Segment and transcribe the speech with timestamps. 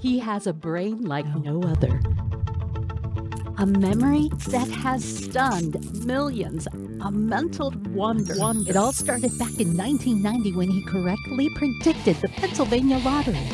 [0.00, 2.00] He has a brain like no other.
[3.58, 5.76] A memory that has stunned
[6.06, 6.66] millions.
[7.02, 8.32] A mental wonder.
[8.66, 13.46] It all started back in 1990 when he correctly predicted the Pennsylvania lottery.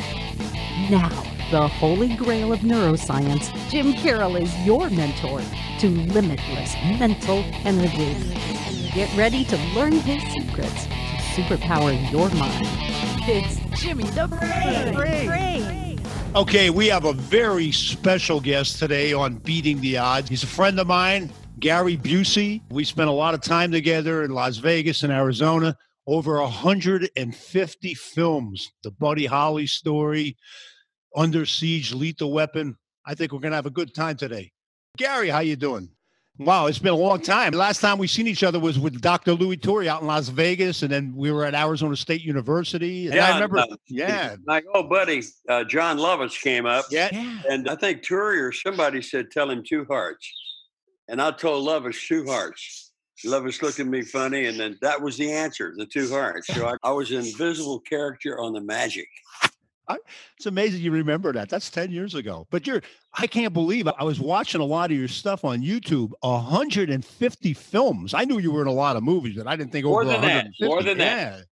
[0.89, 1.09] Now,
[1.51, 5.41] the holy grail of neuroscience, Jim Karol is your mentor
[5.79, 8.15] to limitless mental energy.
[8.93, 12.67] Get ready to learn his secrets to superpower your mind.
[13.27, 14.93] It's Jimmy the Brain.
[14.93, 15.86] Brain.
[16.35, 20.29] Okay, we have a very special guest today on Beating the Odds.
[20.29, 22.61] He's a friend of mine, Gary Busey.
[22.69, 25.75] We spent a lot of time together in Las Vegas and Arizona.
[26.05, 28.71] Over 150 films.
[28.83, 30.37] The Buddy Holly story,
[31.15, 32.77] Under Siege, Lethal Weapon.
[33.05, 34.51] I think we're going to have a good time today.
[34.97, 35.89] Gary, how you doing?
[36.39, 37.53] Wow, it's been a long time.
[37.53, 39.33] Last time we seen each other was with Dr.
[39.33, 43.07] Louis Turi out in Las Vegas, and then we were at Arizona State University.
[43.07, 43.57] And yeah, I remember.
[43.57, 47.09] uh, yeah, My old buddy uh, Jon Lovitz came up, yeah.
[47.49, 50.31] and I think Turi or somebody said, "Tell him two hearts,"
[51.07, 52.91] and I told Lovitz two hearts.
[53.25, 56.47] Lovitz looked at me funny, and then that was the answer, the two hearts.
[56.53, 59.07] So I, I was an invisible character on the magic.
[60.35, 61.49] It's amazing you remember that.
[61.49, 62.47] That's 10 years ago.
[62.51, 62.81] But you're,
[63.17, 63.87] I can't believe.
[63.87, 68.13] I was watching a lot of your stuff on YouTube, 150 films.
[68.13, 70.11] I knew you were in a lot of movies, but I didn't think More over
[70.11, 71.45] than that, more than that.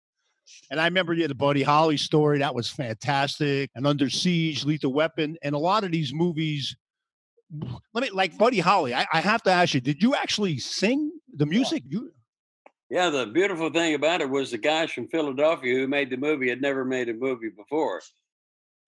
[0.69, 2.39] And I remember you had the Buddy Holly story.
[2.39, 3.69] That was fantastic.
[3.75, 5.37] And Under Siege, Lethal Weapon.
[5.43, 6.75] And a lot of these movies,
[7.93, 11.11] let me, like Buddy Holly, I, I have to ask you, did you actually sing
[11.35, 11.83] the music?
[11.87, 12.11] You,
[12.89, 16.49] Yeah, the beautiful thing about it was the guys from Philadelphia who made the movie
[16.49, 18.01] had never made a movie before.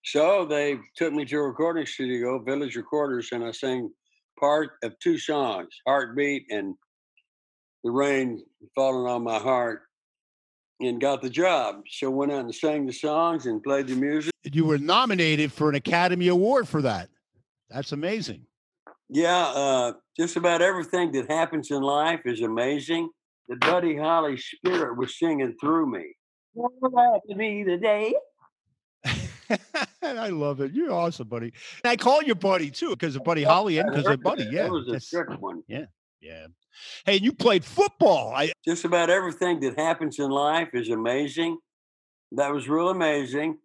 [0.06, 3.90] So they took me to a recording studio, Village Recorders, and I sang
[4.40, 6.76] part of two songs, Heartbeat and
[7.84, 8.44] The Rain
[8.76, 9.82] Falling on My Heart,
[10.80, 11.82] and got the job.
[11.90, 14.32] So went out and sang the songs and played the music.
[14.44, 17.10] you were nominated for an Academy Award for that.
[17.72, 18.46] That's amazing.
[19.10, 23.10] Yeah, uh, just about everything that happens in life is amazing.
[23.50, 26.16] The Buddy Holly spirit was singing through me.
[26.54, 28.14] What about to be the day.
[30.02, 30.74] I love it.
[30.74, 31.54] You're awesome, buddy.
[31.84, 34.44] And I call you buddy too because of Buddy Holly and because of Buddy.
[34.52, 34.64] Yeah.
[34.64, 35.64] That was a trick one.
[35.68, 35.86] yeah.
[36.22, 36.48] yeah.
[37.06, 38.34] Hey, and you played football.
[38.36, 41.58] I just about everything that happens in life is amazing.
[42.34, 43.58] That was real amazing.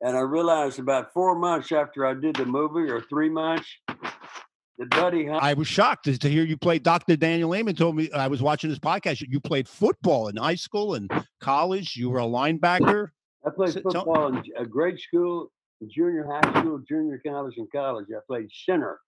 [0.00, 4.90] And I realized about four months after I did the movie, or three months, that
[4.90, 6.78] Buddy Holly I was shocked to, to hear you play.
[6.78, 7.16] Dr.
[7.16, 9.24] Daniel Amen told me I was watching this podcast.
[9.26, 11.10] You played football in high school and
[11.40, 11.96] college.
[11.96, 13.08] You were a linebacker.
[13.46, 15.52] I played So- football in a uh, grade school,
[15.88, 18.06] junior high school, junior college, and college.
[18.10, 18.98] I played center,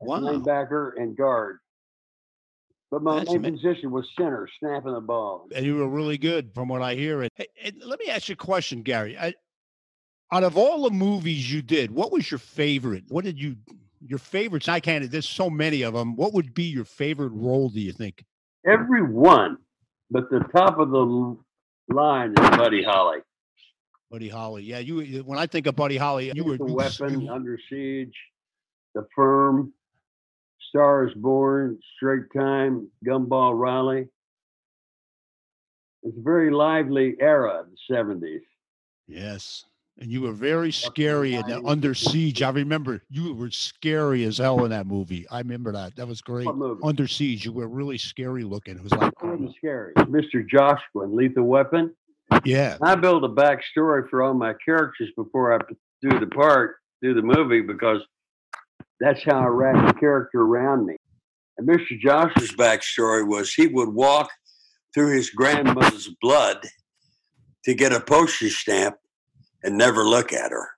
[0.00, 0.20] Wow.
[0.20, 1.58] linebacker, and guard.
[2.90, 5.46] But my That's main ama- position was center, snapping the ball.
[5.54, 7.22] And you were really good from what I hear.
[7.22, 7.30] And,
[7.62, 9.16] and let me ask you a question, Gary.
[9.16, 9.34] I,
[10.32, 13.04] out of all the movies you did, what was your favorite?
[13.08, 13.56] What did you,
[14.04, 14.68] your favorites?
[14.68, 16.16] I can't, there's so many of them.
[16.16, 18.24] What would be your favorite role, do you think?
[18.66, 19.58] Every one,
[20.10, 21.36] but the top of the
[21.94, 23.18] line is Buddy Holly.
[24.10, 24.64] Buddy Holly.
[24.64, 25.22] Yeah, you.
[25.22, 28.14] When I think of Buddy Holly, you were the weapon, you- under siege,
[28.94, 29.72] the firm,
[30.68, 34.08] stars born, straight time, gumball Rally.
[36.02, 38.40] It's a very lively era, the seventies.
[39.06, 39.64] Yes,
[39.98, 41.68] and you were very scary in the 90s.
[41.70, 42.42] Under Siege.
[42.42, 45.28] I remember you were scary as hell in that movie.
[45.30, 45.94] I remember that.
[45.96, 46.48] That was great.
[46.82, 48.76] Under Siege, you were really scary looking.
[48.76, 49.92] It was like, It scary.
[49.94, 50.46] Mr.
[50.48, 51.94] Joshua Lethal Weapon.
[52.44, 55.58] Yeah, I build a backstory for all my characters before I
[56.02, 58.02] do the part, do the movie, because
[59.00, 60.96] that's how I wrap the character around me.
[61.58, 61.98] And Mr.
[61.98, 64.30] Josh's backstory was he would walk
[64.94, 66.66] through his grandmother's blood
[67.64, 68.96] to get a postage stamp
[69.62, 70.68] and never look at her.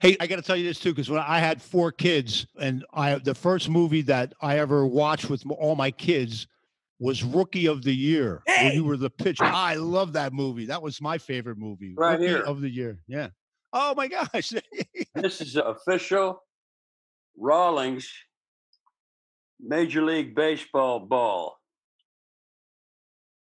[0.00, 2.84] Hey, I got to tell you this too, because when I had four kids, and
[2.92, 6.46] I the first movie that I ever watched with all my kids
[7.00, 8.42] was Rookie of the Year.
[8.46, 8.74] Hey!
[8.74, 9.44] you were the pitcher.
[9.44, 10.66] I love that movie.
[10.66, 11.94] That was my favorite movie.
[11.96, 12.42] Right Rookie here.
[12.42, 12.98] of the Year.
[13.06, 13.28] Yeah.
[13.72, 14.52] Oh my gosh.
[15.14, 16.42] This is official
[17.36, 18.08] Rawlings
[19.60, 21.58] Major League Baseball ball.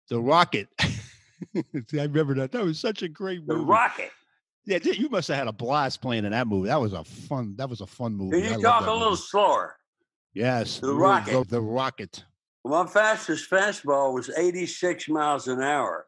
[0.10, 0.68] the Rocket.
[0.82, 1.64] I
[1.94, 2.52] remember that.
[2.52, 3.60] That was such a great movie.
[3.62, 4.12] The rocket.
[4.66, 6.68] Yeah, you must have had a blast playing in that movie.
[6.68, 7.56] That was a fun.
[7.58, 8.42] That was a fun movie.
[8.42, 9.22] Can you love talk a little movie.
[9.22, 9.76] slower?
[10.34, 11.50] Yes, The Rocket.
[11.50, 12.24] The Rocket.
[12.66, 16.08] My fastest fastball was 86 miles an hour.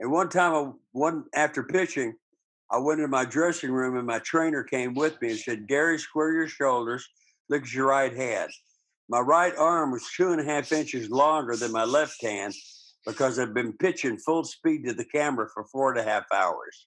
[0.00, 2.14] And one time, I, one after pitching,
[2.70, 5.98] I went into my dressing room and my trainer came with me and said, "Gary,
[5.98, 7.08] square your shoulders.
[7.48, 8.50] Look at your right hand."
[9.08, 12.54] My right arm was two and a half inches longer than my left hand
[13.06, 16.86] because I've been pitching full speed to the camera for four and a half hours.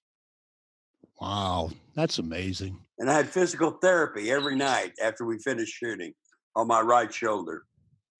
[1.20, 2.78] Wow, that's amazing.
[2.98, 6.12] And I had physical therapy every night after we finished shooting
[6.54, 7.64] on my right shoulder,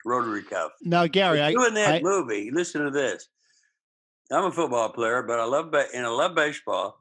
[0.04, 0.72] rotary cuff.
[0.82, 3.28] Now, Gary, I, doing that I- movie, listen to this.
[4.30, 6.98] I'm a football player, but I love and I love baseball.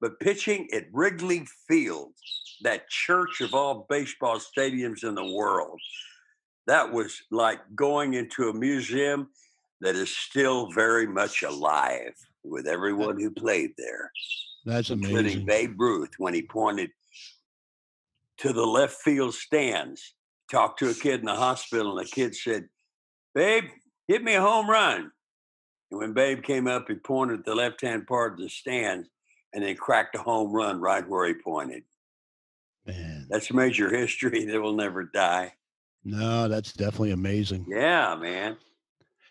[0.00, 2.12] But pitching at Wrigley Field,
[2.62, 5.80] that church of all baseball stadiums in the world,
[6.66, 9.28] that was like going into a museum
[9.80, 14.10] that is still very much alive with everyone who played there
[14.64, 15.16] that's amazing.
[15.16, 15.46] including.
[15.46, 16.90] Babe Ruth when he pointed
[18.38, 20.14] to the left field stands,
[20.54, 22.68] talked to a kid in the hospital, and the kid said,
[23.34, 23.64] Babe,
[24.06, 25.10] hit me a home run.
[25.90, 29.08] And when Babe came up, he pointed at the left hand part of the stands
[29.52, 31.82] and then cracked a home run right where he pointed.
[32.86, 35.54] Man, That's major history that will never die.
[36.04, 37.66] no, that's definitely amazing.
[37.68, 38.56] Yeah, man.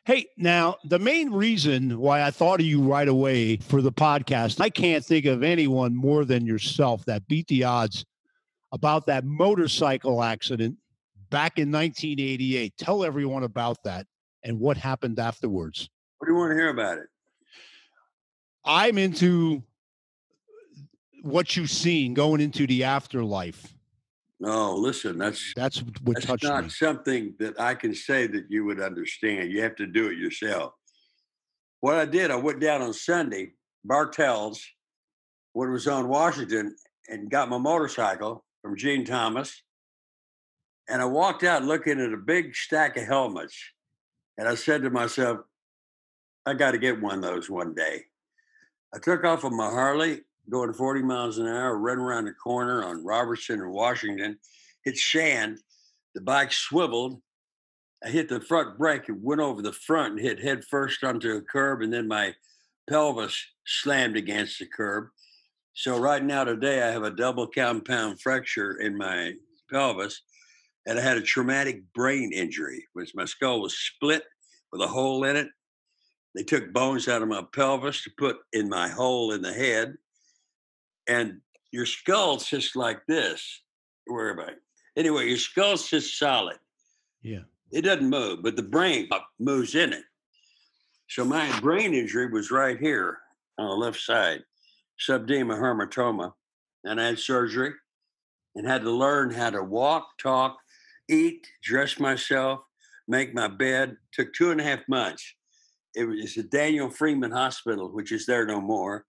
[0.06, 4.60] Hey, now the main reason why I thought of you right away for the podcast,
[4.60, 8.04] I can't think of anyone more than yourself that beat the odds
[8.74, 10.78] about that motorcycle accident
[11.34, 12.78] back in 1988.
[12.78, 14.06] Tell everyone about that
[14.44, 15.90] and what happened afterwards.
[16.20, 17.08] What do you want to hear about it?
[18.64, 19.64] I'm into
[21.24, 23.74] what you've seen going into the afterlife.
[24.40, 26.70] No, listen, that's That's what That's touched not me.
[26.70, 29.52] something that I can say that you would understand.
[29.52, 30.74] You have to do it yourself.
[31.80, 33.54] What I did, I went down on Sunday,
[33.84, 34.64] Bartels,
[35.54, 36.76] when it was on Washington,
[37.10, 39.63] and got my motorcycle from Gene Thomas.
[40.90, 43.58] And I walked out looking at a big stack of helmets.
[44.38, 45.40] And I said to myself,
[46.46, 48.04] I got to get one of those one day.
[48.94, 52.84] I took off on my Harley, going 40 miles an hour, run around the corner
[52.84, 54.38] on Robertson and Washington,
[54.84, 55.60] hit sand.
[56.16, 57.22] The bike swiveled.
[58.04, 61.38] I hit the front brake and went over the front and hit head first onto
[61.38, 62.36] a curb, and then my
[62.90, 65.08] pelvis slammed against the curb.
[65.74, 69.34] So right now today I have a double compound fracture in my
[69.72, 70.22] pelvis,
[70.86, 74.24] and I had a traumatic brain injury, which my skull was split
[74.72, 75.48] with a hole in it.
[76.36, 79.96] They took bones out of my pelvis to put in my hole in the head,
[81.08, 81.42] and
[81.72, 83.62] your skull sits like this.
[84.06, 84.54] Where am I?
[84.96, 86.58] Anyway, your skull sits solid.
[87.22, 87.44] Yeah.
[87.72, 89.10] It doesn't move, but the brain
[89.40, 90.04] moves in it.
[91.10, 93.20] So my brain injury was right here
[93.58, 94.44] on the left side,
[95.00, 96.34] subdural hematoma,
[96.84, 97.74] and I had surgery
[98.56, 100.58] and had to learn how to walk, talk,
[101.10, 102.62] eat, dress myself,
[103.08, 103.98] make my bed.
[104.14, 105.24] Took two and a half months.
[105.96, 109.06] It was at Daniel Freeman Hospital, which is there no more,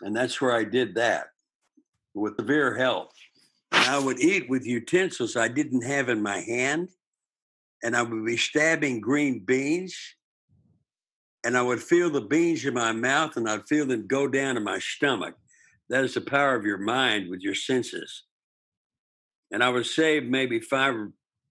[0.00, 1.26] and that's where I did that
[2.14, 3.12] with severe health.
[3.72, 6.88] And I would eat with utensils I didn't have in my hand
[7.82, 9.96] and I would be stabbing green beans,
[11.44, 14.56] and I would feel the beans in my mouth, and I'd feel them go down
[14.56, 15.34] to my stomach.
[15.88, 18.24] That is the power of your mind with your senses.
[19.50, 20.94] And I would save maybe five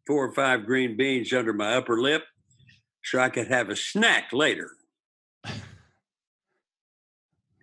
[0.06, 2.24] four or five green beans under my upper lip
[3.04, 4.72] so I could have a snack later.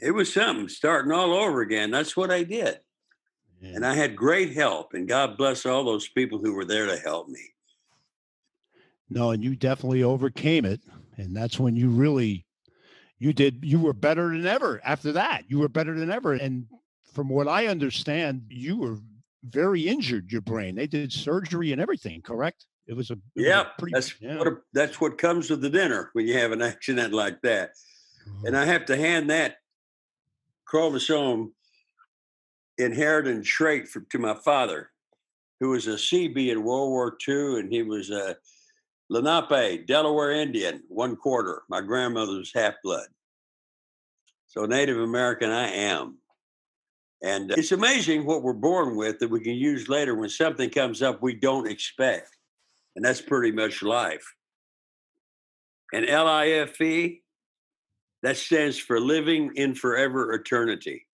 [0.00, 1.90] It was something starting all over again.
[1.90, 2.78] That's what I did.
[3.62, 6.98] And I had great help, and God bless all those people who were there to
[6.98, 7.40] help me.
[9.08, 10.80] No, and you definitely overcame it.
[11.16, 12.44] And that's when you really
[13.18, 15.44] you did you were better than ever after that.
[15.48, 16.34] You were better than ever.
[16.34, 16.66] And
[17.14, 18.98] from what I understand, you were
[19.44, 20.74] very injured, your brain.
[20.74, 22.66] They did surgery and everything, correct?
[22.86, 24.38] It was a it was a Yeah, pretty that's yeah.
[24.38, 27.70] what a, that's what comes with the dinner when you have an accident like that.
[28.44, 28.60] And oh.
[28.60, 29.56] I have to hand that
[30.64, 31.54] chromosome
[32.78, 34.90] inherited trait for, to my father,
[35.60, 38.36] who was a CB in World War II, and he was a
[39.10, 41.62] Lenape, Delaware Indian, one quarter.
[41.68, 43.06] My grandmother was half blood.
[44.46, 46.18] So Native American I am.
[47.22, 50.70] And uh, it's amazing what we're born with that we can use later when something
[50.70, 52.28] comes up we don't expect.
[52.96, 54.24] And that's pretty much life.
[55.92, 57.18] And LIFE,
[58.22, 61.06] that stands for living in forever eternity.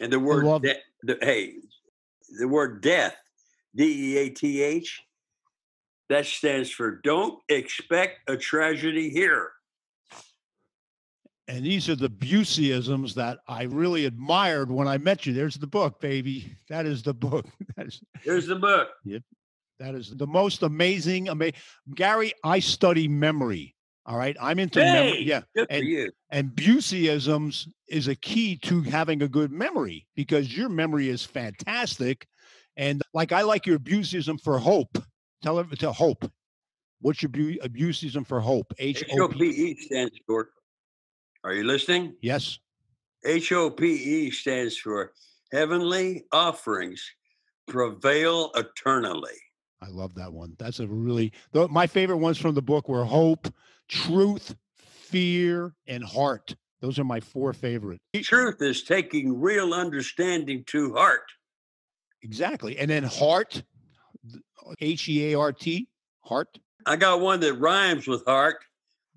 [0.00, 1.54] And the word, love- de- the, hey,
[2.38, 3.16] the word death,
[3.74, 5.02] D E A T H,
[6.08, 9.50] that stands for don't expect a tragedy here.
[11.48, 15.32] And these are the Buseyisms that I really admired when I met you.
[15.32, 16.56] There's the book, baby.
[16.68, 17.46] That is the book.
[17.76, 18.88] That is Here's the book.
[19.78, 21.28] that is the most amazing.
[21.28, 21.52] Ama-
[21.94, 23.74] Gary, I study memory.
[24.06, 24.36] All right.
[24.40, 25.22] I'm into Hey, memory.
[25.22, 25.42] Yeah.
[25.54, 26.10] good for and- you.
[26.30, 32.26] And Buseyisms is a key to having a good memory because your memory is fantastic.
[32.76, 34.98] And like I like your Buseyism for hope.
[35.42, 36.28] Tell it to hope.
[37.00, 38.72] What's your bu- Buseyism for hope?
[38.78, 39.48] H O P.
[39.48, 40.48] H-O-P-E stands for,
[41.46, 42.14] are you listening?
[42.20, 42.58] Yes.
[43.24, 45.12] H O P E stands for
[45.52, 47.08] Heavenly Offerings
[47.68, 49.38] Prevail Eternally.
[49.80, 50.56] I love that one.
[50.58, 51.32] That's a really
[51.70, 53.46] my favorite ones from the book were hope,
[53.88, 56.56] truth, fear, and heart.
[56.80, 58.00] Those are my four favorite.
[58.16, 61.30] Truth is taking real understanding to heart.
[62.22, 62.76] Exactly.
[62.76, 63.62] And then heart,
[64.80, 65.86] H E A R T,
[66.22, 66.58] heart.
[66.86, 68.56] I got one that rhymes with heart.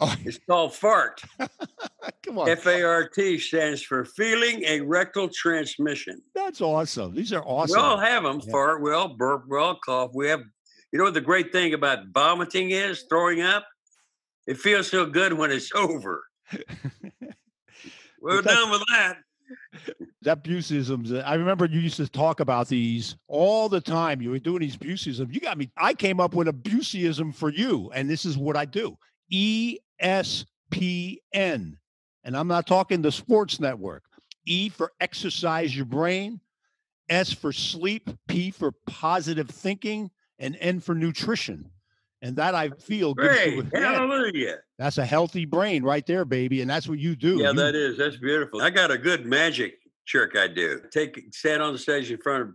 [0.01, 0.15] Oh.
[0.23, 1.21] It's called FART.
[2.23, 2.49] Come on.
[2.49, 6.21] F A R T stands for feeling a rectal transmission.
[6.33, 7.13] That's awesome.
[7.13, 7.75] These are awesome.
[7.77, 8.41] We all have them.
[8.43, 8.51] Yeah.
[8.51, 10.11] Fart, we all burp, we all cough.
[10.13, 10.41] We have,
[10.91, 13.65] you know what the great thing about vomiting is, throwing up?
[14.47, 16.23] It feels so good when it's over.
[18.21, 19.17] We're done with that.
[20.23, 21.23] That Buseyisms.
[21.25, 24.21] I remember you used to talk about these all the time.
[24.21, 25.33] You were doing these Buseyisms.
[25.33, 25.71] You got me.
[25.77, 28.97] I came up with a Buseyism for you, and this is what I do.
[30.01, 31.77] ESPN.
[32.23, 34.03] And I'm not talking the sports network.
[34.45, 36.39] E for exercise your brain,
[37.09, 41.69] S for sleep, P for positive thinking, and N for nutrition.
[42.21, 43.65] And that I feel Great.
[43.73, 44.57] Hallelujah.
[44.77, 46.61] That's a healthy brain right there, baby.
[46.61, 47.37] And that's what you do.
[47.37, 47.97] Yeah, you, that is.
[47.97, 48.61] That's beautiful.
[48.61, 49.75] I got a good magic
[50.05, 50.81] trick I do.
[50.91, 52.49] Take stand on the stage in front of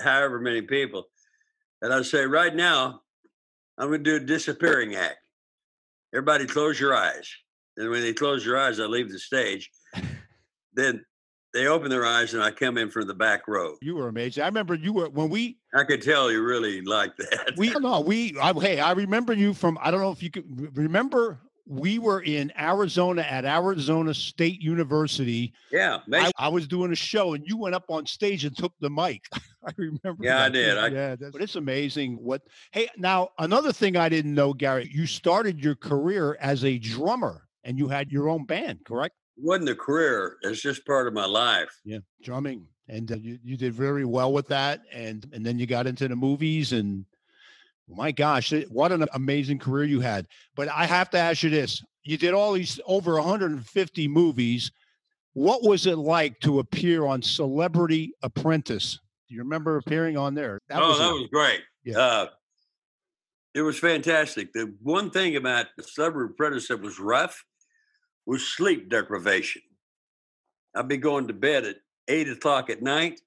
[0.00, 1.04] however many people.
[1.80, 3.00] And I say, right now,
[3.78, 5.16] I'm gonna do a disappearing act.
[6.14, 7.30] Everybody close your eyes.
[7.76, 9.70] And when they close your eyes, I leave the stage.
[10.74, 11.04] then
[11.54, 13.76] they open their eyes and I come in from the back row.
[13.80, 14.42] You were amazing.
[14.42, 15.58] I remember you were when we.
[15.74, 17.54] I could tell you really liked that.
[17.56, 18.34] we no, we.
[18.40, 19.78] I, hey, I remember you from.
[19.80, 21.40] I don't know if you could remember.
[21.72, 25.54] We were in Arizona at Arizona State University.
[25.70, 28.72] Yeah, I, I, was doing a show and you went up on stage and took
[28.80, 29.24] the mic.
[29.64, 30.18] I remember.
[30.20, 30.44] Yeah, that.
[30.44, 30.78] I did.
[30.78, 32.42] I, yeah, but it's amazing what.
[32.72, 34.90] Hey, now another thing I didn't know, Gary.
[34.92, 39.14] You started your career as a drummer and you had your own band, correct?
[39.36, 40.36] wasn't a career.
[40.42, 41.80] It's just part of my life.
[41.84, 45.66] Yeah, drumming, and uh, you you did very well with that, and and then you
[45.66, 47.04] got into the movies, and
[47.94, 50.26] my gosh, what an amazing career you had.
[50.56, 54.70] But I have to ask you this: you did all these over 150 movies.
[55.34, 58.98] What was it like to appear on Celebrity Apprentice?
[59.28, 60.58] Do you remember appearing on there?
[60.68, 61.60] That oh, was that a, was great.
[61.84, 61.98] Yeah.
[61.98, 62.26] Uh,
[63.54, 64.52] it was fantastic.
[64.52, 67.44] The one thing about the Celebrity Apprentice that was rough
[68.26, 69.62] was sleep deprivation.
[70.74, 71.76] I'd be going to bed at
[72.08, 73.20] eight o'clock at night.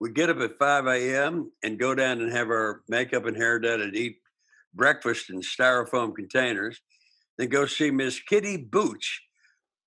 [0.00, 1.50] We'd get up at 5 a.m.
[1.62, 4.18] and go down and have our makeup and hair done and eat
[4.74, 6.80] breakfast in styrofoam containers.
[7.38, 9.22] Then go see Miss Kitty Booch,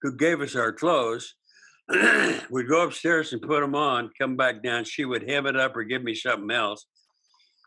[0.02, 1.36] who gave us our clothes.
[2.50, 4.84] We'd go upstairs and put them on, come back down.
[4.86, 6.86] She would hem it up or give me something else.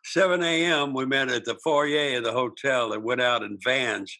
[0.05, 4.19] 7 a.m., we met at the foyer of the hotel and went out in vans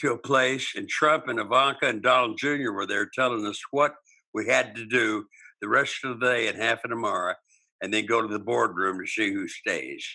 [0.00, 2.72] to a place, and Trump and Ivanka and Donald Jr.
[2.72, 3.94] were there telling us what
[4.32, 5.24] we had to do
[5.64, 7.34] the rest of the day and half of tomorrow,
[7.80, 10.06] and then go to the boardroom to see who stays.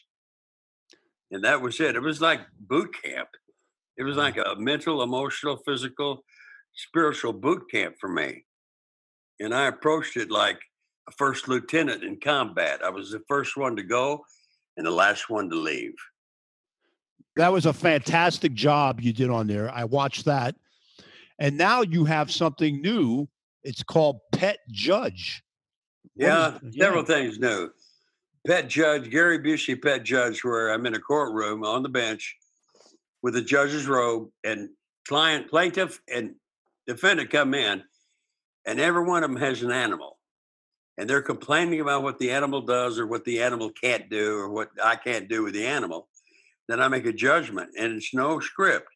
[1.32, 1.96] And that was it.
[1.96, 3.30] It was like boot camp.
[3.98, 4.20] It was mm.
[4.20, 6.24] like a mental, emotional, physical,
[6.76, 8.46] spiritual boot camp for me.
[9.40, 10.60] And I approached it like
[11.08, 12.82] a first lieutenant in combat.
[12.84, 14.24] I was the first one to go
[14.78, 15.96] and the last one to leave.
[17.38, 19.72] That was a fantastic job you did on there.
[19.72, 20.56] I watched that.
[21.40, 23.28] And now you have something new.
[23.64, 25.44] It's called Pet Judge.
[26.16, 27.08] yeah, is, several yeah.
[27.08, 27.70] things new.
[28.48, 32.38] Pet Judge, Gary Busey Pet Judge, where I'm in a courtroom on the bench
[33.22, 34.70] with a judge's robe and
[35.08, 36.36] client, plaintiff, and
[36.88, 37.84] defendant come in,
[38.66, 40.18] and every one of them has an animal.
[40.98, 44.50] And they're complaining about what the animal does or what the animal can't do or
[44.50, 46.10] what I can't do with the animal
[46.70, 48.88] then I make a judgment, and it's no script.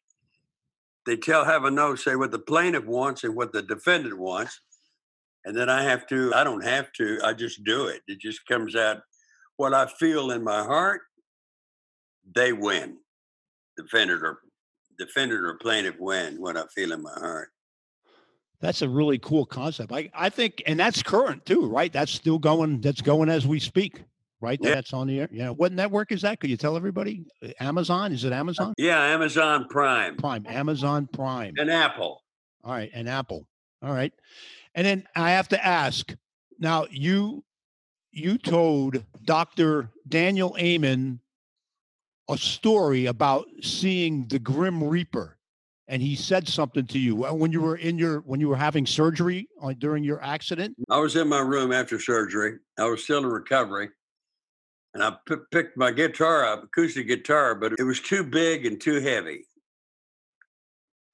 [1.06, 4.60] They tell have a note say what the plaintiff wants and what the defendant wants,
[5.44, 6.32] and then I have to.
[6.34, 7.20] I don't have to.
[7.22, 8.02] I just do it.
[8.06, 9.02] It just comes out
[9.56, 11.02] what I feel in my heart.
[12.34, 12.96] They win.
[13.76, 14.38] Defendant or
[14.98, 17.48] defendant or plaintiff win what I feel in my heart.
[18.60, 19.92] That's a really cool concept.
[19.92, 21.92] I, I think, and that's current too, right?
[21.92, 22.80] That's still going.
[22.80, 24.04] That's going as we speak
[24.44, 24.58] right?
[24.62, 24.74] Yeah.
[24.74, 25.28] That's on the air.
[25.32, 25.50] Yeah.
[25.50, 26.38] What network is that?
[26.38, 27.24] Could you tell everybody?
[27.42, 28.12] Uh, Amazon?
[28.12, 28.74] Is it Amazon?
[28.76, 30.16] Yeah, Amazon Prime.
[30.16, 30.44] Prime.
[30.46, 31.54] Amazon Prime.
[31.56, 32.22] And Apple.
[32.62, 32.90] All right.
[32.94, 33.46] And Apple.
[33.82, 34.12] All right.
[34.74, 36.14] And then I have to ask
[36.58, 37.44] now, you
[38.12, 39.90] you told Dr.
[40.08, 41.20] Daniel Amen
[42.30, 45.36] a story about seeing the Grim Reaper.
[45.88, 48.86] And he said something to you when you were in your when you were having
[48.86, 50.76] surgery on, during your accident.
[50.88, 52.54] I was in my room after surgery.
[52.78, 53.90] I was still in recovery
[54.94, 58.80] and I p- picked my guitar up, acoustic guitar, but it was too big and
[58.80, 59.46] too heavy.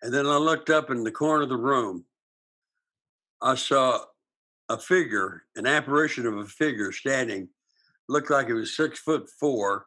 [0.03, 2.05] And then I looked up in the corner of the room,
[3.43, 4.01] I saw
[4.69, 7.49] a figure, an apparition of a figure standing,
[8.09, 9.87] looked like it was six foot four,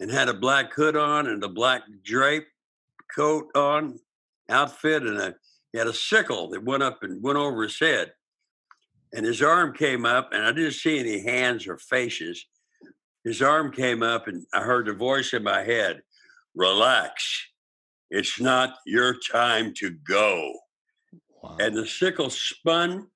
[0.00, 2.46] and had a black hood on and a black drape
[3.14, 3.98] coat on,
[4.48, 5.34] outfit, and a
[5.72, 8.12] he had a sickle that went up and went over his head.
[9.12, 12.46] And his arm came up, and I didn't see any hands or faces.
[13.28, 16.00] His arm came up, and I heard a voice in my head
[16.54, 17.46] Relax.
[18.10, 20.54] It's not your time to go.
[21.42, 21.58] Wow.
[21.60, 23.06] And the sickle spun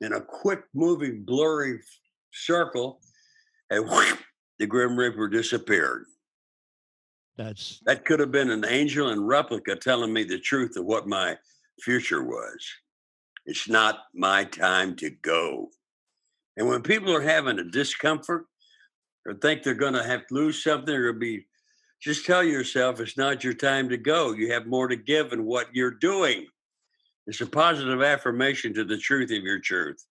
[0.00, 1.78] in a quick moving, blurry
[2.32, 3.02] circle,
[3.68, 3.86] and
[4.58, 6.06] the Grim Reaper disappeared.
[7.36, 11.06] That's that could have been an angel in replica telling me the truth of what
[11.06, 11.36] my
[11.82, 12.66] future was.
[13.44, 15.68] It's not my time to go.
[16.56, 18.46] And when people are having a discomfort
[19.26, 21.46] or think they're going to have to lose something or be,
[22.00, 24.32] just tell yourself it's not your time to go.
[24.32, 26.46] You have more to give in what you're doing.
[27.26, 30.04] It's a positive affirmation to the truth of your truth.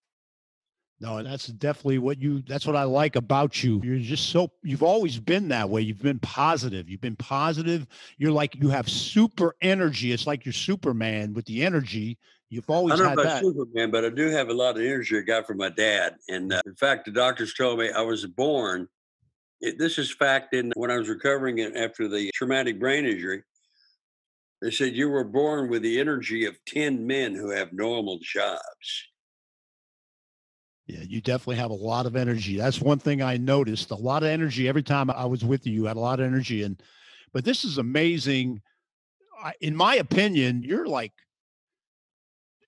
[1.00, 3.82] No, that's definitely what you that's what I like about you.
[3.84, 5.82] You're just so you've always been that way.
[5.82, 6.88] You've been positive.
[6.90, 7.86] You've been positive.
[8.18, 10.14] You're like you have super energy.
[10.14, 12.18] It's like you're Superman with the energy.
[12.50, 13.44] You've always I don't know about that.
[13.44, 16.16] Superman, but I do have a lot of energy I got from my dad.
[16.30, 18.88] And uh, in fact, the doctors told me I was born.
[19.64, 20.54] It, this is fact.
[20.54, 23.44] In when I was recovering after the traumatic brain injury,
[24.62, 29.08] they said you were born with the energy of ten men who have normal jobs.
[30.86, 32.58] Yeah, you definitely have a lot of energy.
[32.58, 33.92] That's one thing I noticed.
[33.92, 35.72] A lot of energy every time I was with you.
[35.72, 36.84] You had a lot of energy, and
[37.32, 38.62] but this is amazing.
[39.42, 41.14] I, in my opinion, you're like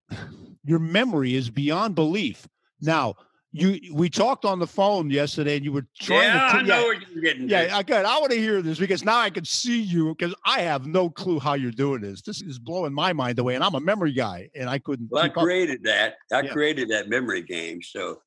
[0.63, 2.47] your memory is beyond belief.
[2.79, 3.15] Now,
[3.55, 6.57] you we talked on the phone yesterday, and you were trying yeah, to.
[6.57, 7.47] I know what you're getting.
[7.47, 8.05] Yeah, I got.
[8.05, 11.09] I want to hear this because now I can see you because I have no
[11.09, 12.21] clue how you're doing this.
[12.21, 15.09] This is blowing my mind away, and I'm a memory guy, and I couldn't.
[15.09, 15.83] Well, I created up.
[15.83, 16.15] that.
[16.33, 16.51] I yeah.
[16.51, 18.21] created that memory game, so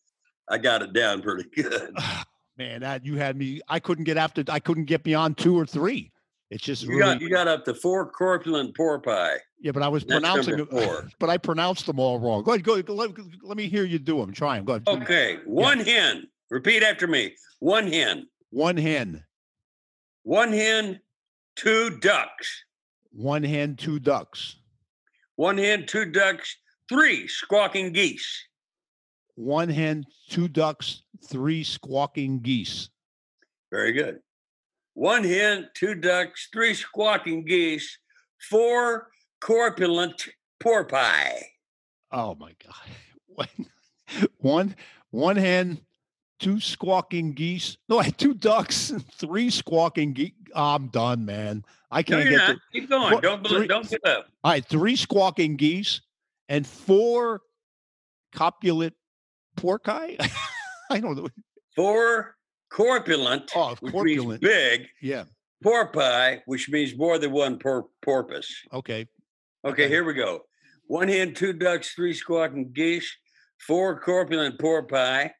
[0.49, 1.95] I got it down pretty good.
[2.59, 3.61] Man, that you had me.
[3.69, 4.43] I couldn't get after.
[4.49, 6.11] I couldn't get beyond two or three.
[6.51, 9.41] It's just you really, got you got up to four corpulent porpoise.
[9.61, 11.09] Yeah, but I was That's pronouncing four.
[11.19, 12.43] but I pronounced them all wrong.
[12.43, 12.75] Go ahead, go.
[12.75, 13.11] Ahead, let,
[13.43, 14.33] let me hear you do them.
[14.33, 14.65] Try them.
[14.65, 14.89] Go ahead.
[15.03, 15.85] Okay, one yeah.
[15.85, 16.29] hen.
[16.51, 17.35] Repeat after me.
[17.61, 18.27] One hen.
[18.51, 19.25] One hen.
[20.23, 21.01] One hen.
[21.57, 22.65] Two ducks.
[23.11, 23.77] One hen.
[23.77, 24.57] Two ducks.
[25.37, 25.87] One hen.
[25.87, 26.57] Two ducks.
[26.89, 28.47] Three squawking geese.
[29.35, 30.05] One hen.
[30.31, 31.03] Two ducks.
[31.29, 32.91] Three squawking geese.
[33.71, 34.21] Very good
[34.99, 37.99] one hen, two ducks, three squawking geese,
[38.51, 39.07] four
[39.41, 40.29] corpulent
[40.61, 41.45] porpoise.
[42.11, 43.49] Oh my God.
[44.39, 44.75] one,
[45.11, 45.81] one hen,
[46.39, 47.77] two squawking geese.
[47.89, 50.33] No, I had two ducks and three squawking geese.
[50.55, 51.65] Oh, I'm done, man.
[51.91, 53.21] I can't no, get the, Keep going.
[53.21, 54.27] don't believe, don't give up.
[54.45, 56.01] All right, three squawking geese
[56.49, 57.43] and four
[58.35, 58.95] copulate
[59.57, 60.17] porci.
[60.91, 61.29] I don't know.
[61.77, 62.37] Four
[62.71, 64.41] corpulent, oh, corpulent.
[64.41, 64.87] big.
[65.01, 65.25] Yeah.
[65.63, 68.49] Porpoise, which means more than one por- porpoise.
[68.73, 69.07] Okay.
[69.65, 69.85] Okay.
[69.85, 70.43] Okay, here we go.
[70.87, 73.15] One hen, two ducks, three squawking geese,
[73.59, 75.31] four corpulent porpoise,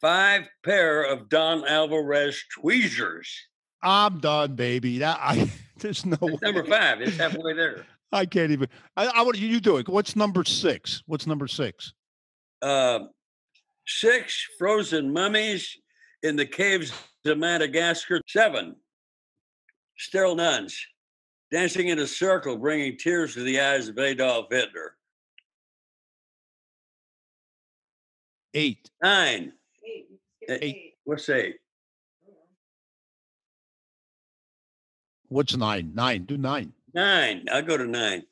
[0.00, 3.30] five pair of Don Alvarez tweezers.
[3.82, 4.98] I'm done, baby.
[4.98, 7.00] That I there's no number five.
[7.00, 7.86] It's halfway there.
[8.12, 8.68] I can't even.
[8.96, 9.88] I, I want you do it.
[9.88, 11.02] What's number six?
[11.06, 11.94] What's number six?
[12.60, 13.00] Uh,
[13.86, 15.78] six frozen mummies
[16.24, 16.92] in the caves
[17.24, 18.20] of Madagascar.
[18.26, 18.74] Seven,
[19.96, 20.84] sterile nuns
[21.50, 24.94] dancing in a circle, bringing tears to the eyes of Adolf Hitler.
[28.54, 28.90] Eight.
[29.02, 29.52] Nine.
[29.86, 30.06] Eight.
[30.48, 30.94] Eight.
[31.04, 31.56] What's eight?
[32.26, 32.32] Oh,
[35.28, 35.92] What's nine?
[35.94, 36.24] Nine.
[36.24, 36.72] Do nine.
[36.92, 37.46] Nine.
[37.52, 38.24] I'll go to nine.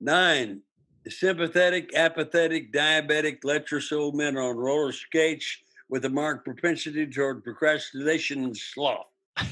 [0.00, 0.62] Nine.
[1.08, 8.44] Sympathetic, apathetic, diabetic, lecherous old men on roller skates with a marked propensity toward procrastination
[8.44, 9.06] and sloth.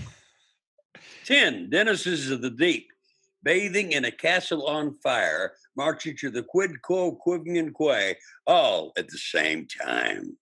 [1.25, 1.71] 10.
[1.71, 2.93] Denizens of the deep,
[3.45, 9.09] bathing in a castle on fire, marching to the quid quo quiving quay, all at
[9.09, 10.37] the same time.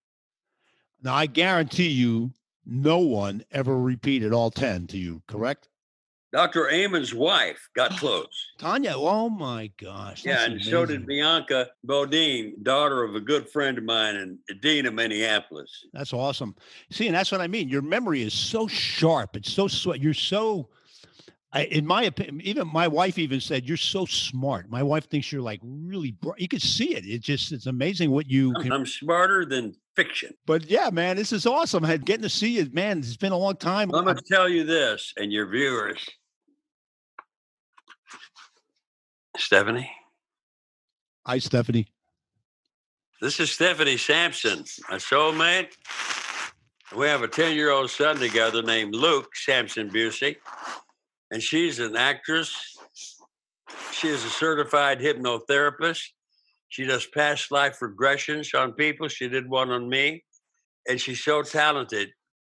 [1.03, 2.33] Now, I guarantee you,
[2.65, 5.69] no one ever repeated all 10 to you, correct?
[6.33, 6.71] Dr.
[6.71, 8.53] Amen's wife got oh, close.
[8.57, 10.25] Tana, oh my gosh.
[10.25, 10.71] Yeah, and amazing.
[10.71, 15.85] so did Bianca Bodine, daughter of a good friend of mine and Dean of Minneapolis.
[15.93, 16.55] That's awesome.
[16.91, 17.69] See, and that's what I mean.
[17.69, 19.37] Your memory is so sharp.
[19.37, 20.01] It's so sweet.
[20.01, 20.71] You're so
[21.55, 24.71] I, in my opinion, even my wife even said you're so smart.
[24.71, 26.41] My wife thinks you're like really bright.
[26.41, 27.05] You can see it.
[27.05, 28.55] It just it's amazing what you.
[28.55, 30.33] Can, I'm smarter than fiction.
[30.47, 31.85] But yeah, man, this is awesome.
[31.85, 32.99] I'm Getting to see you, man.
[32.99, 33.95] It's been a long time.
[33.95, 36.09] I'm gonna tell you this, and your viewers.
[39.37, 39.91] Stephanie.
[41.27, 41.87] Hi, Stephanie.
[43.21, 44.61] This is Stephanie Sampson,
[44.91, 45.73] a soulmate.
[46.97, 50.37] We have a 10 year old son together named Luke Sampson Busey,
[51.33, 52.77] and she's an actress.
[53.91, 56.03] She is a certified hypnotherapist.
[56.69, 59.09] She does past life regressions on people.
[59.09, 60.25] She did one on me,
[60.89, 62.11] and she's so talented.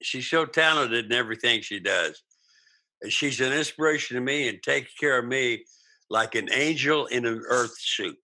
[0.03, 2.21] She's so talented in everything she does.
[3.01, 5.65] And she's an inspiration to me and takes care of me
[6.11, 8.19] like an angel in an earth suit.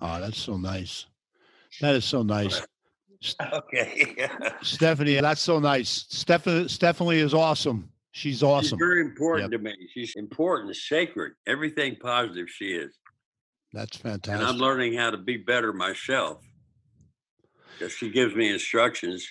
[0.00, 1.06] Oh, that's so nice.
[1.80, 2.60] That is so nice.
[3.52, 4.28] Okay.
[4.62, 6.06] Stephanie, that's so nice.
[6.08, 7.90] Stephanie, Stephanie is awesome.
[8.18, 8.76] She's awesome.
[8.76, 9.60] She's very important yep.
[9.60, 9.76] to me.
[9.94, 12.92] She's important, sacred, everything positive she is.
[13.72, 14.40] That's fantastic.
[14.40, 16.42] And I'm learning how to be better myself
[17.72, 19.24] because she gives me instructions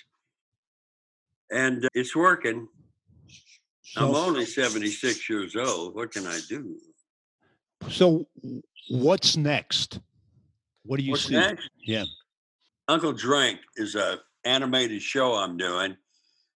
[1.50, 2.66] and uh, it's working.
[3.82, 5.94] So, I'm only 76 years old.
[5.94, 6.78] What can I do?
[7.90, 8.26] So,
[8.88, 10.00] what's next?
[10.86, 11.34] What do you what's see?
[11.34, 11.68] Next?
[11.84, 12.04] Yeah.
[12.88, 15.94] Uncle Drink is a animated show I'm doing,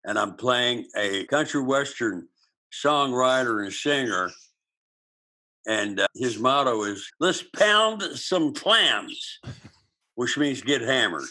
[0.05, 2.29] and I'm playing a country western
[2.73, 4.31] songwriter and singer.
[5.67, 9.39] And uh, his motto is "Let's pound some clams,"
[10.15, 11.29] which means get hammered.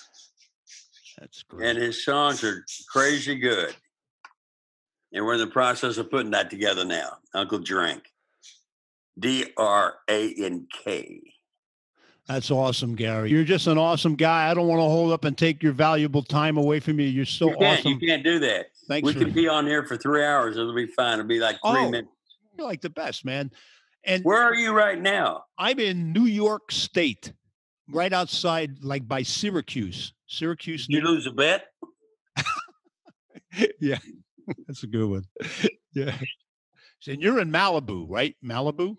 [1.18, 1.70] That's great.
[1.70, 3.76] And his songs are crazy good.
[5.14, 7.18] And we're in the process of putting that together now.
[7.34, 8.04] Uncle Drink.
[9.18, 11.22] D R A N K.
[12.28, 13.30] That's awesome, Gary.
[13.30, 14.52] You're just an awesome guy.
[14.52, 17.08] I don't want to hold up and take your valuable time away from you.
[17.08, 17.94] You're so you awesome.
[17.94, 18.68] You can't do that.
[18.88, 19.06] Thanks.
[19.06, 19.20] We for...
[19.20, 20.58] could be on here for three hours.
[20.58, 21.20] It'll be fine.
[21.20, 22.12] It'll be like three oh, minutes.
[22.58, 23.50] You're like the best, man.
[24.04, 25.44] And where are you right now?
[25.58, 27.32] I'm in New York State,
[27.90, 30.14] right outside, like by Syracuse.
[30.28, 30.88] Syracuse.
[30.88, 31.68] Did you lose a bet?
[33.80, 34.00] yeah,
[34.68, 35.24] that's a good one.
[35.94, 36.16] yeah.
[37.08, 38.36] And you're in Malibu, right?
[38.44, 38.98] Malibu.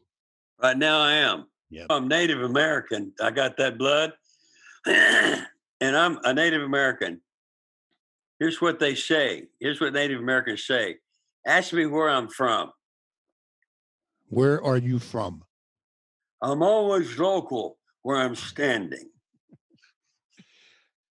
[0.62, 1.47] Right now, I am.
[1.70, 1.87] Yeah.
[1.90, 3.12] I'm Native American.
[3.20, 4.12] I got that blood,
[4.87, 5.46] and
[5.81, 7.20] I'm a Native American.
[8.38, 9.44] Here's what they say.
[9.61, 10.96] Here's what Native Americans say.
[11.46, 12.70] Ask me where I'm from.
[14.28, 15.42] Where are you from?
[16.42, 19.11] I'm always local where I'm standing.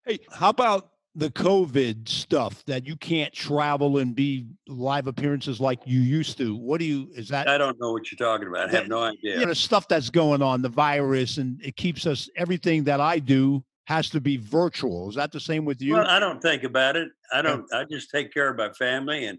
[0.07, 5.81] Hey, how about the COVID stuff that you can't travel and be live appearances like
[5.87, 6.55] you used to?
[6.55, 7.49] What do you, is that?
[7.49, 8.69] I don't know what you're talking about.
[8.69, 9.41] I have no idea.
[9.41, 13.19] You know, stuff that's going on, the virus, and it keeps us, everything that I
[13.19, 15.09] do has to be virtual.
[15.09, 15.95] Is that the same with you?
[15.95, 17.09] Well, I don't think about it.
[17.33, 19.39] I don't, I just take care of my family and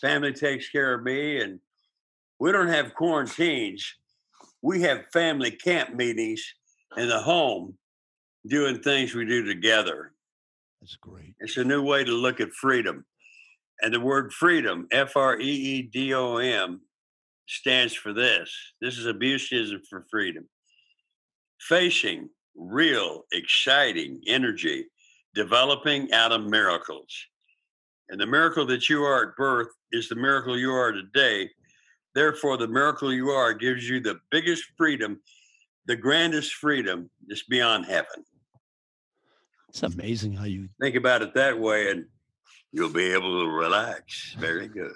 [0.00, 1.40] family takes care of me.
[1.40, 1.58] And
[2.38, 3.96] we don't have quarantines.
[4.62, 6.54] We have family camp meetings
[6.96, 7.74] in the home
[8.46, 10.12] doing things we do together.
[10.80, 11.34] That's great.
[11.40, 13.04] It's a new way to look at freedom.
[13.82, 16.80] And the word freedom, F R E E D O M,
[17.46, 18.50] stands for this.
[18.80, 20.48] This is a Buseyism for freedom.
[21.60, 24.86] Facing real, exciting energy,
[25.34, 27.26] developing out of miracles.
[28.08, 31.50] And the miracle that you are at birth is the miracle you are today.
[32.14, 35.20] Therefore, the miracle you are gives you the biggest freedom,
[35.86, 38.24] the grandest freedom is beyond heaven.
[39.70, 42.04] It's amazing how you think about it that way, and
[42.72, 44.34] you'll be able to relax.
[44.36, 44.92] Very good.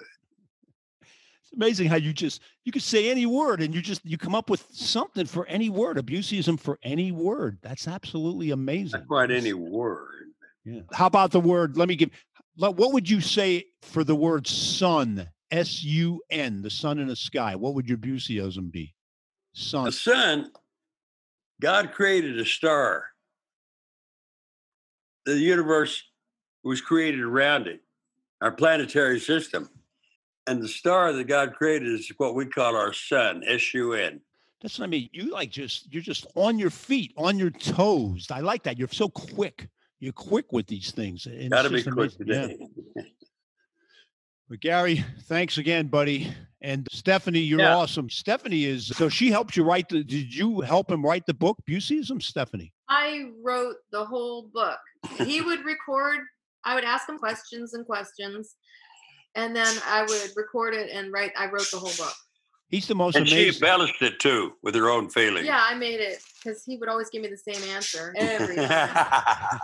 [1.01, 4.35] It's amazing how you just you could say any word and you just you come
[4.35, 5.97] up with something for any word.
[5.97, 7.57] A Buseyism for any word.
[7.61, 8.99] That's absolutely amazing.
[8.99, 10.25] Not quite any word.
[10.65, 10.81] Yeah.
[10.91, 11.77] How about the word?
[11.77, 12.09] Let me give.
[12.57, 15.29] What would you say for the word sun?
[15.51, 17.55] S U N, the sun in the sky.
[17.55, 18.93] What would your a Buseyism be?
[19.53, 19.85] Sun.
[19.85, 20.51] The sun.
[21.61, 23.05] God created a star
[25.25, 26.01] the universe
[26.63, 27.81] was created around it,
[28.41, 29.69] our planetary system.
[30.47, 34.21] And the star that God created is what we call our sun, S U N.
[34.61, 35.09] That's what I mean.
[35.11, 38.27] You like just you're just on your feet, on your toes.
[38.31, 38.77] I like that.
[38.77, 39.67] You're so quick.
[39.99, 41.27] You're quick with these things.
[41.49, 42.57] Got to be quick today.
[42.95, 43.03] Yeah.
[44.47, 46.31] But Gary, thanks again, buddy.
[46.61, 47.75] And Stephanie, you're yeah.
[47.75, 48.09] awesome.
[48.09, 50.03] Stephanie is so she helped you write the.
[50.03, 52.71] Did you help him write the book, Buseyism, Stephanie?
[52.87, 54.77] I wrote the whole book.
[55.17, 56.19] He would record.
[56.63, 58.55] I would ask him questions and questions,
[59.35, 61.31] and then I would record it and write.
[61.37, 62.13] I wrote the whole book.
[62.69, 63.51] He's the most and amazing.
[63.53, 65.45] she embellished it too with her own feelings.
[65.45, 69.59] Yeah, I made it because he would always give me the same answer every time.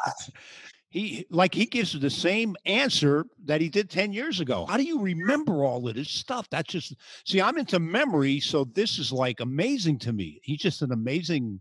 [0.91, 4.83] he like he gives the same answer that he did 10 years ago how do
[4.83, 9.11] you remember all of this stuff that's just see i'm into memory so this is
[9.11, 11.59] like amazing to me he's just an amazing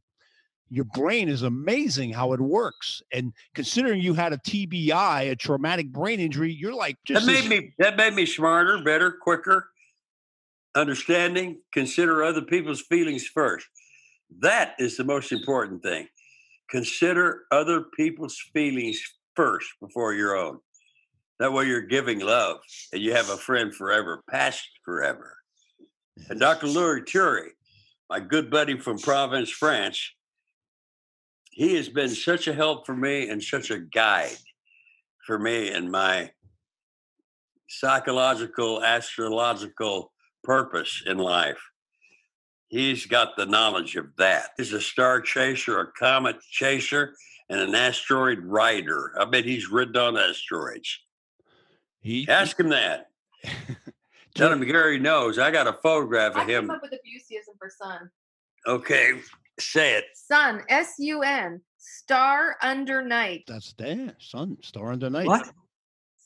[0.70, 5.90] your brain is amazing how it works and considering you had a tbi a traumatic
[5.92, 9.70] brain injury you're like just that made as, me that made me smarter better quicker
[10.76, 13.66] understanding consider other people's feelings first
[14.38, 16.06] that is the most important thing
[16.70, 19.02] consider other people's feelings
[19.34, 20.60] first before your own.
[21.38, 22.58] That way you're giving love
[22.92, 25.36] and you have a friend forever, past forever.
[26.28, 26.66] And Dr.
[26.66, 27.48] Louis Turi,
[28.08, 30.12] my good buddy from Provence, France,
[31.50, 34.36] he has been such a help for me and such a guide
[35.26, 36.30] for me in my
[37.68, 41.60] psychological, astrological purpose in life.
[42.68, 44.50] He's got the knowledge of that.
[44.56, 47.14] He's a star chaser, a comet chaser,
[47.48, 49.12] and an asteroid rider.
[49.18, 51.00] I bet he's ridden on asteroids.
[52.00, 53.08] He, Ask him that.
[54.36, 55.38] Tell him Gary knows.
[55.38, 56.70] I got a photograph I of came him.
[56.70, 58.10] up with a Buseyism for sun.
[58.66, 59.14] Okay,
[59.60, 60.04] say it.
[60.14, 63.44] Sun, S U N, star under night.
[63.46, 64.14] that's there.
[64.18, 65.26] Sun, star under night.
[65.26, 65.50] What?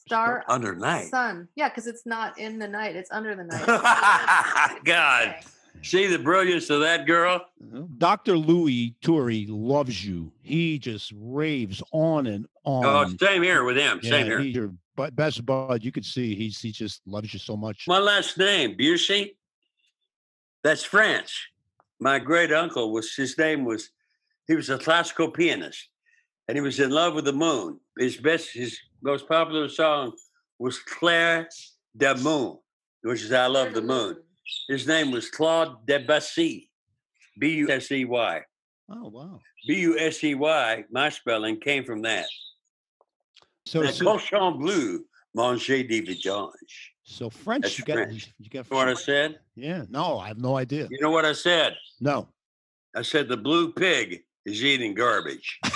[0.06, 1.06] Star Under night.
[1.06, 1.48] sun.
[1.56, 3.64] Yeah, because it's not in the night, it's under the night.
[4.84, 5.28] God.
[5.28, 5.40] Okay.
[5.82, 7.36] See the brilliance of that girl?
[7.62, 7.84] Uh-huh.
[7.98, 8.36] Dr.
[8.36, 10.30] Louis Turi loves you.
[10.42, 13.14] He just raves on and oh, on.
[13.20, 14.00] Oh, same here with him.
[14.02, 14.40] Yeah, Same here.
[14.40, 14.74] He's your
[15.12, 15.82] best bud.
[15.82, 17.86] You could see he's he just loves you so much.
[17.88, 19.36] My last name, Busey.
[20.62, 21.50] That's French.
[22.00, 23.90] My great uncle was his name was
[24.46, 25.88] he was a classical pianist
[26.48, 27.80] and he was in love with the moon.
[27.98, 30.12] His best his most popular song
[30.58, 31.48] was Claire
[31.96, 32.58] de Moon,
[33.02, 34.16] which is I love the moon.
[34.68, 36.70] His name was Claude Debussy.
[37.38, 38.42] B U S E Y.
[38.90, 39.40] Oh wow.
[39.66, 42.26] B U S E Y, my spelling came from that.
[43.66, 45.00] So Le so, cochon bleu,
[45.34, 46.92] manger des vidanges.
[47.04, 47.62] So French.
[47.62, 48.34] That's you got French.
[48.38, 49.38] you got You know what I said?
[49.54, 49.84] Yeah.
[49.88, 50.88] No, I have no idea.
[50.90, 51.76] You know what I said?
[52.00, 52.28] No.
[52.96, 55.60] I said the blue pig is eating garbage.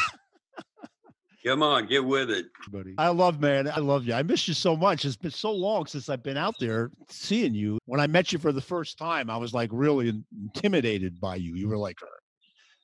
[1.46, 2.46] Come on, get with it.
[2.70, 2.94] buddy.
[2.98, 3.68] I love, man.
[3.68, 4.12] I love you.
[4.12, 5.04] I miss you so much.
[5.04, 7.78] It's been so long since I've been out there seeing you.
[7.86, 11.54] When I met you for the first time, I was like really intimidated by you.
[11.54, 12.06] You were like, uh,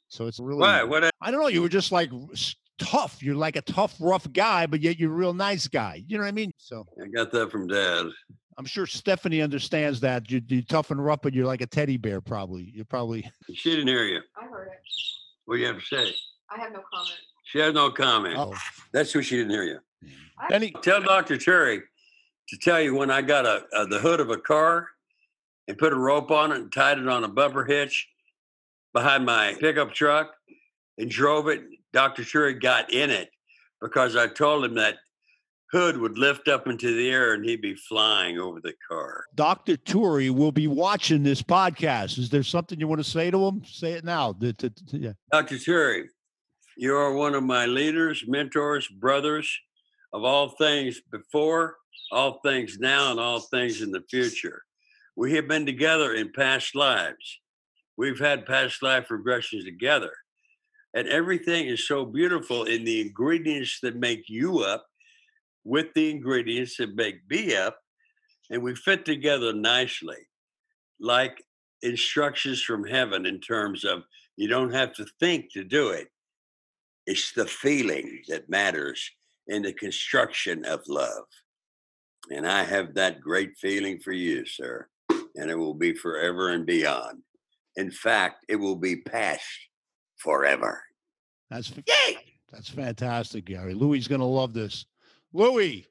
[0.09, 0.61] so it's really.
[0.61, 0.85] Why?
[0.85, 1.11] What?
[1.21, 1.49] I don't know.
[1.49, 2.11] You were just like
[2.79, 3.23] tough.
[3.23, 6.03] You're like a tough, rough guy, but yet you're a real nice guy.
[6.07, 6.53] You know what I mean?
[6.57, 8.07] So I got that from Dad.
[8.57, 10.31] I'm sure Stephanie understands that.
[10.31, 12.21] You're, you're tough and rough, but you're like a teddy bear.
[12.21, 12.71] Probably.
[12.75, 13.29] You're probably.
[13.53, 14.21] She didn't hear you.
[14.37, 14.79] I heard it.
[15.45, 16.15] What do you have to say?
[16.51, 17.19] I have no comment.
[17.45, 18.37] She has no comment.
[18.39, 18.55] Oh,
[18.93, 19.79] That's who she didn't hear you.
[20.51, 21.37] Any, Tell Dr.
[21.37, 21.83] Cherry
[22.49, 24.89] to tell you when I got a, a the hood of a car
[25.69, 28.09] and put a rope on it and tied it on a bumper hitch
[28.93, 30.33] behind my pickup truck
[30.99, 31.63] and drove it.
[31.93, 32.25] Dr.
[32.25, 33.31] Cherry got in it
[33.81, 34.97] because I told him that
[35.71, 39.25] hood would lift up into the air and he'd be flying over the car.
[39.35, 39.77] Dr.
[39.77, 42.19] Turi will be watching this podcast.
[42.19, 43.63] Is there something you want to say to him?
[43.65, 44.33] Say it now.
[44.33, 45.59] Dr.
[45.59, 46.09] Cherry,
[46.77, 49.53] you are one of my leaders, mentors, brothers
[50.13, 51.77] of all things before,
[52.13, 54.63] all things now, and all things in the future.
[55.17, 57.41] We have been together in past lives.
[57.97, 60.13] We've had past life regressions together.
[60.95, 64.87] And everything is so beautiful in the ingredients that make you up
[65.65, 67.79] with the ingredients that make me up.
[68.51, 70.29] And we fit together nicely,
[71.01, 71.43] like
[71.83, 74.05] instructions from heaven in terms of
[74.37, 76.09] you don't have to think to do it.
[77.07, 79.11] It's the feeling that matters
[79.49, 81.25] in the construction of love.
[82.31, 84.87] And I have that great feeling for you, sir.
[85.11, 87.23] And it will be forever and beyond.
[87.77, 89.43] In fact, it will be past
[90.25, 90.83] forever.
[91.51, 92.17] That's Yay!
[92.51, 93.75] that's fantastic, Gary.
[93.75, 94.87] Louis is gonna love this.
[95.33, 95.87] Louis,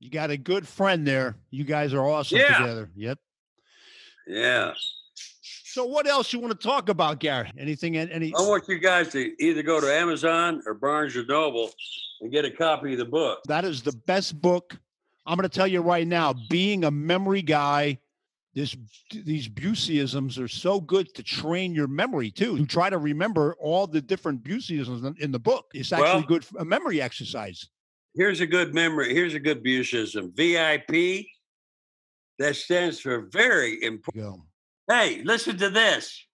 [0.00, 1.36] you got a good friend there.
[1.50, 2.58] You guys are awesome Yeah.
[2.58, 2.90] together.
[2.96, 3.18] Yep.
[4.26, 4.72] Yeah.
[5.64, 7.50] So what else you want to talk about, Gary?
[7.56, 7.96] Anything?
[7.96, 8.34] Any?
[8.36, 11.70] I want you guys to either go to Amazon or Barnes and Noble
[12.20, 13.40] and get a copy of the book.
[13.48, 14.76] That is the best book.
[15.24, 16.34] I'm going to tell you right now.
[16.50, 17.98] Being a memory guy,
[18.54, 18.76] this
[19.10, 22.56] these Buseyisms are so good to train your memory too.
[22.58, 25.66] To try to remember all the different Buseyisms in, in the book.
[25.74, 27.68] It's actually Well- good for a memory exercise.
[28.14, 29.14] Here's a good memory.
[29.14, 30.34] Here's a good Buseyism.
[30.36, 31.26] VIP.
[32.38, 34.24] That stands for very important.
[34.24, 34.42] Go.
[34.88, 36.26] Hey, listen to this.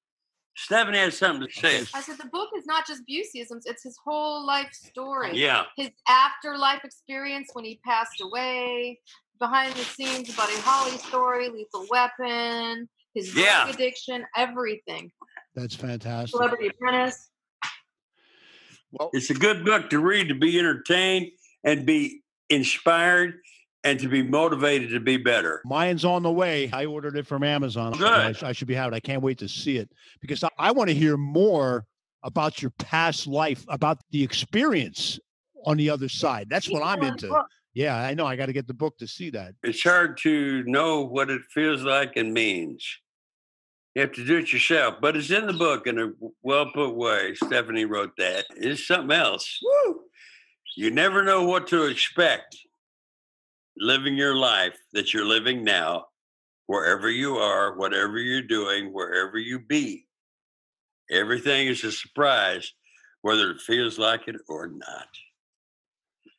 [0.56, 1.84] Stephanie has something to say.
[1.94, 5.36] I said the book is not just Buseyisms, it's his whole life story.
[5.38, 5.64] Yeah.
[5.76, 8.98] His afterlife experience when he passed away,
[9.38, 13.68] behind the scenes Buddy Holly story, Lethal Weapon, his drug Yeah.
[13.70, 15.10] addiction, everything.
[15.54, 16.30] That's fantastic.
[16.30, 17.30] Celebrity Apprentice.
[18.92, 21.32] Well, It's a good book to read, to be entertained
[21.64, 23.40] and be inspired
[23.84, 25.60] and to be motivated to be better.
[25.64, 26.70] Mine's on the way.
[26.72, 27.92] I ordered it from Amazon.
[27.92, 28.42] Good.
[28.42, 28.94] I, I should be having.
[28.94, 28.96] it.
[28.96, 31.86] I can't wait to see it because I, I want to hear more
[32.22, 35.20] about your past life, about the experience
[35.64, 36.48] on the other side.
[36.50, 37.28] That's what I'm into.
[37.28, 37.46] book.
[37.74, 38.26] Yeah, I know.
[38.26, 39.54] I got to get the book to see that.
[39.62, 42.84] It's hard to know what it feels like and means.
[43.94, 46.94] You have to do it yourself, but it's in the book in a well put
[46.94, 47.34] way.
[47.34, 48.46] Stephanie wrote that.
[48.56, 49.58] It's something else.
[49.62, 50.00] Woo!
[50.76, 52.56] You never know what to expect
[53.76, 56.06] living your life that you're living now,
[56.66, 60.06] wherever you are, whatever you're doing, wherever you be.
[61.10, 62.72] Everything is a surprise,
[63.22, 65.08] whether it feels like it or not.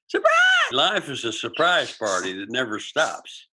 [0.09, 0.71] Surprise!
[0.71, 3.47] Life is a surprise party that never stops.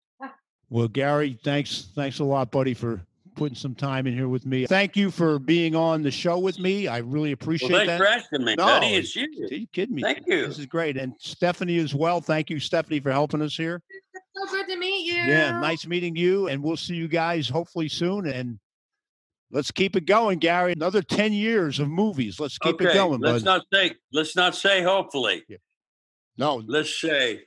[0.70, 3.02] Well, Gary, thanks, thanks a lot, buddy, for
[3.36, 4.66] putting some time in here with me.
[4.66, 6.88] Thank you for being on the show with me.
[6.88, 7.98] I really appreciate well, thanks that.
[7.98, 8.96] for asking me, No, buddy.
[8.96, 9.28] It's you.
[9.52, 10.02] Are you kidding me?
[10.02, 10.48] Thank you.
[10.48, 10.98] This is great.
[10.98, 12.22] And Stephanie as well.
[12.22, 13.82] Thank you, Stephanie, for helping us here.
[14.36, 15.22] So good to meet you.
[15.22, 16.48] Yeah, nice meeting you.
[16.48, 18.28] And we'll see you guys hopefully soon.
[18.28, 18.60] And
[19.52, 20.74] let's keep it going, Gary.
[20.74, 22.40] Another 10 years of movies.
[22.40, 23.50] Let's keep okay, it going, let's bud.
[23.50, 25.44] not say let's not say hopefully.
[26.38, 27.42] No, Let's say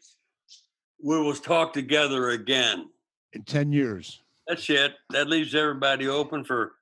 [1.02, 2.88] we will talk together again.
[3.32, 4.22] in 10 years.
[4.46, 4.94] That's it.
[5.10, 6.72] That leaves everybody open for,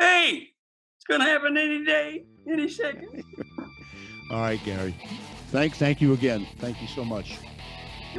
[0.00, 0.48] hey,
[0.96, 3.22] it's gonna happen any day, any second.
[4.30, 4.94] All right, Gary.
[5.50, 6.46] Thank, thank you again.
[6.58, 7.38] Thank you so much.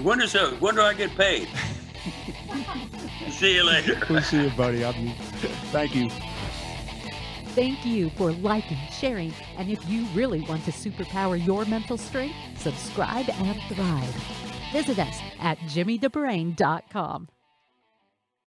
[0.02, 0.34] When is?
[0.60, 1.48] When do I get paid?
[3.32, 4.00] See you later.
[4.10, 4.84] We'll see you, buddy.
[4.86, 5.14] I'll be,
[5.72, 6.10] thank you.
[7.56, 12.36] Thank you for liking, sharing, and if you really want to superpower your mental strength,
[12.58, 14.14] subscribe and thrive.
[14.74, 17.30] Visit us at jimmythebrain.com.